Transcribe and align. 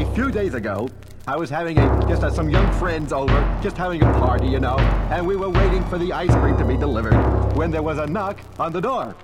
a 0.00 0.14
few 0.14 0.30
days 0.30 0.54
ago, 0.54 0.88
I 1.26 1.36
was 1.36 1.50
having 1.50 1.78
a 1.78 2.06
just 2.08 2.22
uh, 2.22 2.30
some 2.30 2.48
young 2.48 2.72
friends 2.78 3.12
over, 3.12 3.60
just 3.62 3.76
having 3.76 4.02
a 4.02 4.12
party, 4.14 4.46
you 4.46 4.58
know, 4.58 4.78
and 5.10 5.26
we 5.26 5.36
were 5.36 5.50
waiting 5.50 5.84
for 5.88 5.98
the 5.98 6.10
ice 6.12 6.34
cream 6.36 6.56
to 6.56 6.64
be 6.64 6.78
delivered 6.78 7.14
when 7.54 7.70
there 7.70 7.82
was 7.82 7.98
a 7.98 8.06
knock 8.06 8.38
on 8.58 8.72
the 8.72 8.80
door. 8.80 9.14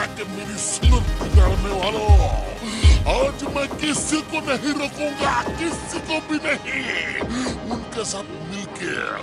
Crack 0.00 0.16
Mini 0.30 0.56
Slurp 0.56 1.04
Girl, 1.34 1.54
meu 1.62 1.82
alô! 1.82 2.08
Onde 3.04 3.44
me 3.50 3.64
aquece 3.64 4.22
com 4.22 4.38
a 4.38 4.54
Hero 4.54 4.88
Conga? 4.88 5.28
Aquece 5.40 6.00
com 6.06 6.16
a 6.16 6.20
Bine 6.22 6.56
Hi! 6.64 7.20
Sabe 8.02 8.28
mil 8.50 8.66
que 8.68 8.86
é! 8.86 9.20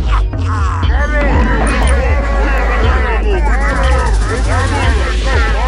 tchurunga! 5.21 5.60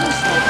Just 0.00 0.24
like 0.24 0.49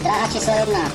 Dráha 0.00 0.28
číslo 0.32 0.52
1. 0.54 0.92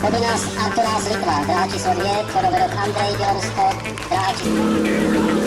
Povinná 0.00 0.34
Artura 0.64 0.98
Litva. 0.98 1.44
Dráha 1.46 1.66
číslo 1.68 1.94
2. 1.94 2.22
Podoberov 2.32 2.70
Andrej 2.78 3.16
Bělorusko. 3.16 3.64
Dráha 4.08 4.32
číslo 4.32 5.45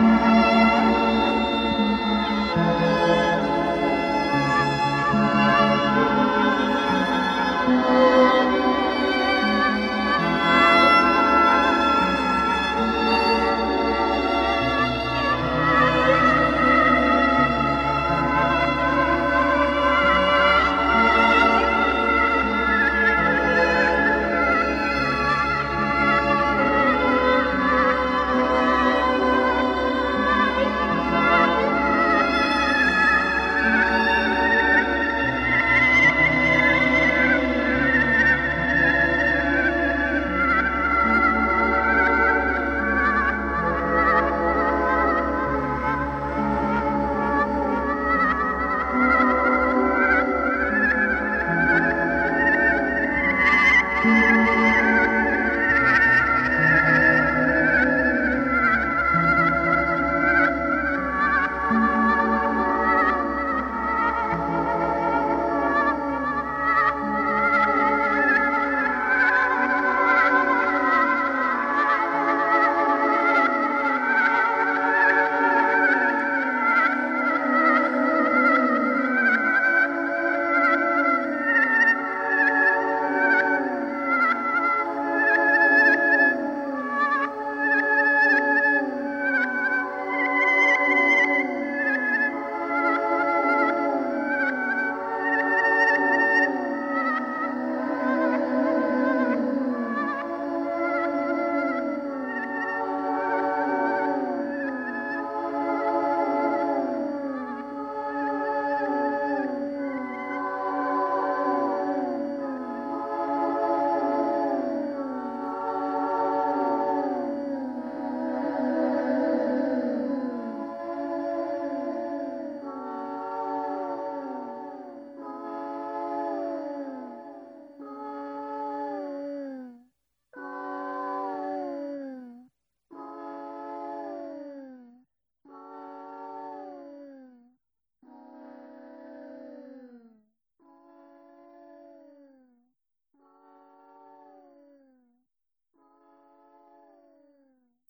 Música 0.00 0.47